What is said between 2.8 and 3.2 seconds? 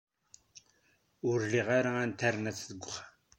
uxxam.